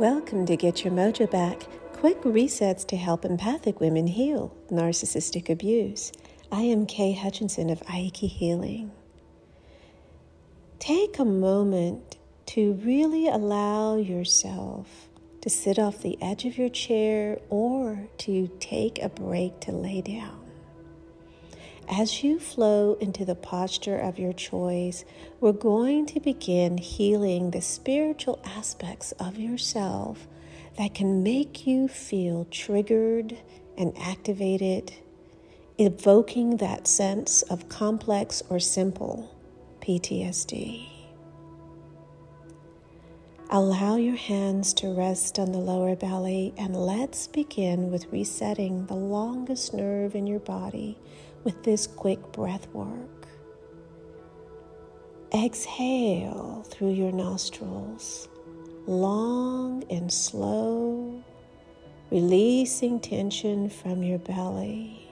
[0.00, 6.10] Welcome to Get Your Mojo Back quick resets to help empathic women heal narcissistic abuse.
[6.50, 8.92] I am Kay Hutchinson of Aiki Healing.
[10.78, 12.16] Take a moment
[12.46, 15.10] to really allow yourself
[15.42, 20.00] to sit off the edge of your chair or to take a break to lay
[20.00, 20.49] down.
[21.88, 25.04] As you flow into the posture of your choice,
[25.40, 30.28] we're going to begin healing the spiritual aspects of yourself
[30.78, 33.36] that can make you feel triggered
[33.76, 34.92] and activated,
[35.78, 39.34] evoking that sense of complex or simple
[39.80, 40.86] PTSD.
[43.52, 48.94] Allow your hands to rest on the lower belly and let's begin with resetting the
[48.94, 50.96] longest nerve in your body
[51.44, 53.26] with this quick breath work.
[55.32, 58.28] Exhale through your nostrils,
[58.86, 61.22] long and slow,
[62.10, 65.06] releasing tension from your belly.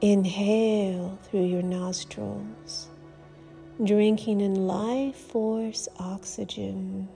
[0.00, 2.88] Inhale through your nostrils,
[3.82, 7.08] drinking in life force oxygen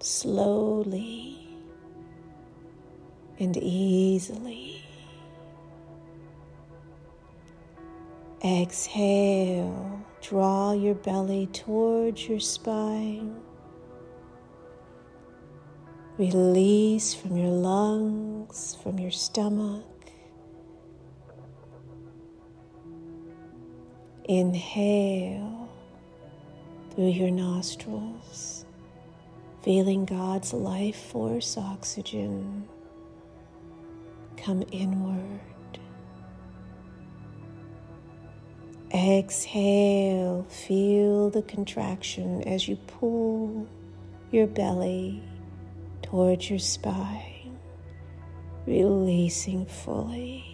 [0.00, 1.53] slowly
[3.38, 4.84] and easily.
[8.44, 13.40] Exhale, draw your belly towards your spine.
[16.18, 19.84] Release from your lungs, from your stomach.
[24.26, 25.68] Inhale
[26.90, 28.64] through your nostrils,
[29.62, 32.68] feeling God's life force oxygen
[34.44, 35.40] come inward.
[38.92, 43.66] Exhale, feel the contraction as you pull
[44.30, 45.22] your belly
[46.02, 47.58] towards your spine,
[48.66, 50.44] releasing fully.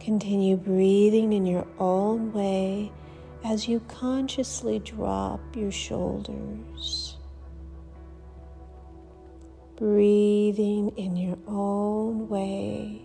[0.00, 2.92] Continue breathing in your own way
[3.42, 7.17] as you consciously drop your shoulders
[9.78, 13.00] breathing in your own way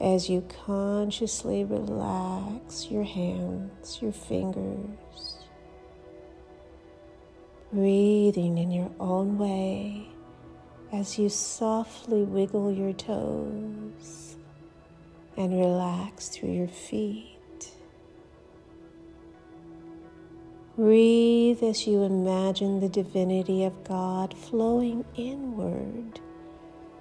[0.00, 5.36] as you consciously relax your hands, your fingers.
[7.70, 10.08] Breathing in your own way
[10.94, 14.36] as you softly wiggle your toes
[15.36, 17.39] and relax through your feet.
[20.80, 26.20] Breathe as you imagine the divinity of God flowing inward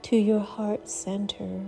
[0.02, 1.62] to your heart center,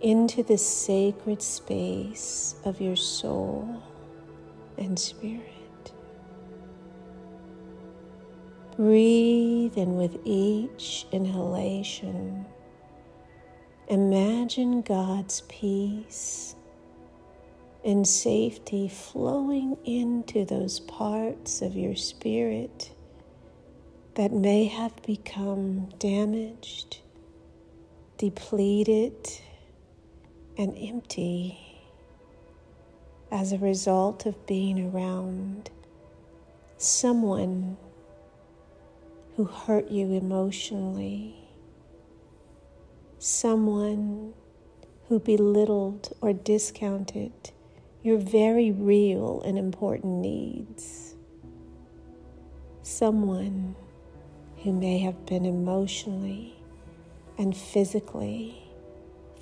[0.00, 3.82] into the sacred space of your soul
[4.78, 5.92] and spirit.
[8.76, 12.46] Breathe, and with each inhalation,
[13.88, 16.56] imagine God's peace
[17.84, 22.90] and safety flowing into those parts of your spirit
[24.14, 26.98] that may have become damaged,
[28.16, 29.12] depleted,
[30.56, 31.58] and empty
[33.30, 35.70] as a result of being around
[36.78, 37.76] someone
[39.36, 41.34] who hurt you emotionally,
[43.18, 44.32] someone
[45.08, 47.32] who belittled or discounted
[48.04, 51.14] your very real and important needs.
[52.82, 53.74] Someone
[54.62, 56.54] who may have been emotionally
[57.38, 58.62] and physically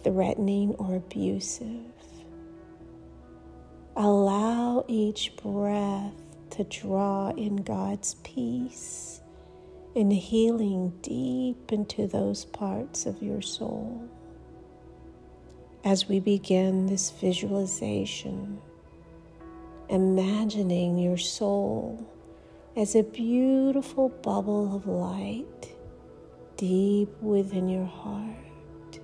[0.04, 1.90] threatening or abusive.
[3.96, 6.14] Allow each breath
[6.50, 9.20] to draw in God's peace
[9.96, 14.08] and healing deep into those parts of your soul
[15.84, 18.60] as we begin this visualization,
[19.88, 22.06] imagining your soul
[22.76, 25.74] as a beautiful bubble of light
[26.56, 29.00] deep within your heart.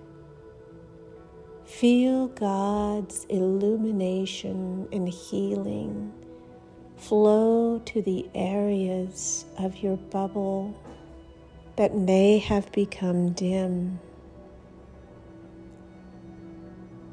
[1.65, 6.13] Feel God's illumination and healing
[6.97, 10.77] flow to the areas of your bubble
[11.77, 14.01] that may have become dim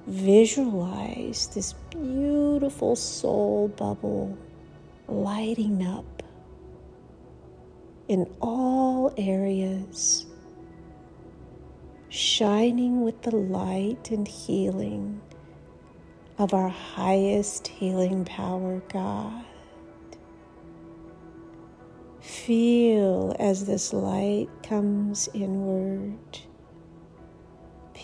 [0.08, 4.38] Visualize this beautiful soul bubble
[5.08, 6.22] lighting up
[8.08, 10.28] in all areas,
[12.10, 15.22] shining with the light and healing
[16.38, 19.44] of our highest healing power, God.
[22.20, 26.40] Feel as this light comes inward,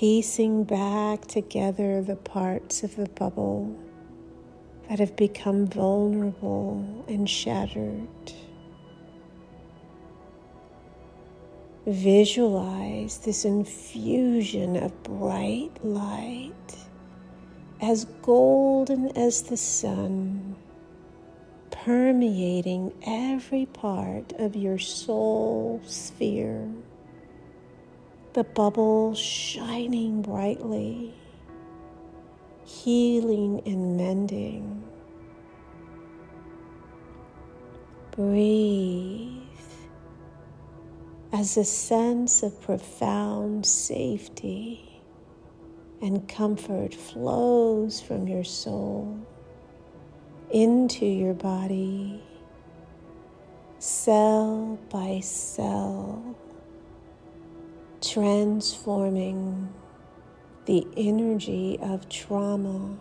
[0.02, 3.78] piecing back together the parts of the bubble
[4.90, 8.08] that have become vulnerable and shattered.
[11.86, 16.76] Visualize this infusion of bright light
[17.80, 20.56] as golden as the sun,
[21.70, 26.68] permeating every part of your soul sphere.
[28.34, 31.14] The bubble shining brightly,
[32.64, 34.84] healing and mending.
[38.12, 39.42] Breathe
[41.34, 45.02] as a sense of profound safety
[46.02, 49.20] and comfort flows from your soul
[50.52, 52.24] into your body,
[53.80, 56.34] cell by cell,
[58.12, 59.74] transforming
[60.66, 62.98] the energy of trauma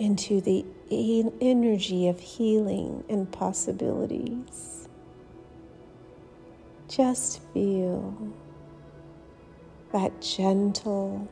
[0.00, 4.88] into the energy of healing and possibilities.
[6.88, 8.32] Just feel
[9.92, 11.28] that gentle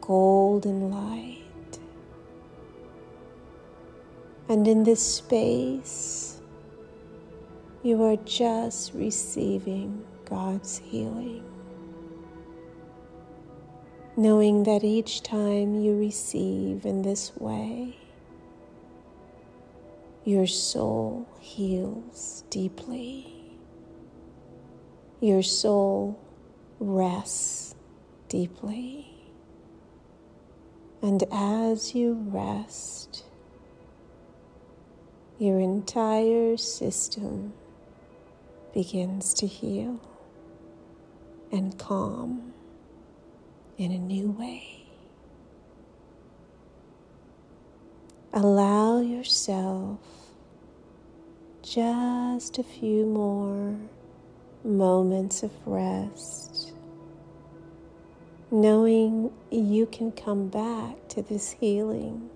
[0.00, 1.78] golden light.
[4.48, 6.37] And in this space,
[7.88, 11.44] you are just receiving God's healing.
[14.16, 17.96] Knowing that each time you receive in this way,
[20.24, 23.38] your soul heals deeply
[25.20, 26.18] your soul
[26.78, 27.74] rests
[28.28, 29.10] deeply.
[31.02, 33.24] And as you rest,
[35.38, 37.52] your entire system
[38.72, 40.00] begins to heal
[41.50, 42.52] and calm
[43.76, 44.84] in a new way.
[48.32, 49.98] Allow yourself
[51.62, 53.76] just a few more
[54.64, 56.72] moments of rest,
[58.50, 62.30] knowing you can come back to this healing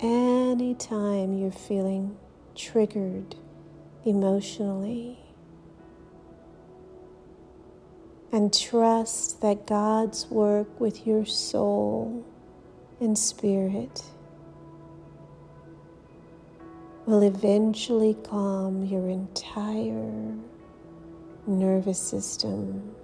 [0.00, 2.16] anytime you're feeling
[2.54, 3.36] triggered
[4.04, 5.18] emotionally.
[8.32, 12.24] And trust that God's work with your soul
[13.00, 14.02] and spirit
[17.04, 20.34] will eventually calm your entire
[21.46, 22.94] nervous system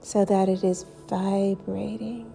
[0.00, 2.32] so that it is vibrating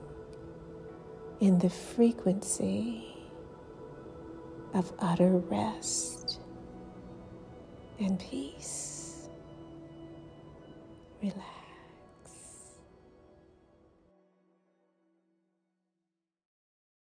[1.40, 3.08] in the frequency
[4.74, 6.41] of utter rest
[8.02, 9.28] and peace.
[11.22, 11.61] Relax.